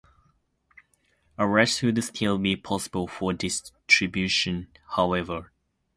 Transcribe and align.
Arrest 1.37 1.83
would 1.83 2.03
still 2.03 2.39
be 2.39 2.55
possible 2.55 3.07
for 3.07 3.33
distribution, 3.33 4.67
however. 4.95 5.51